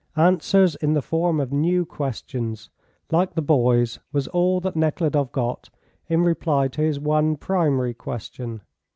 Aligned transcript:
Answers 0.15 0.73
in 0.77 0.93
the 0.95 1.01
form 1.03 1.39
of 1.39 1.51
new 1.53 1.85
questions, 1.85 2.71
like 3.11 3.35
the 3.35 3.41
boy's, 3.43 3.99
was 4.11 4.27
all 4.29 4.59
Nekhludoff 4.73 5.31
got 5.31 5.69
in 6.07 6.23
reply 6.23 6.69
to 6.69 6.81
his 6.81 6.99
one 6.99 7.35
primary 7.35 7.93
question. 7.93 8.61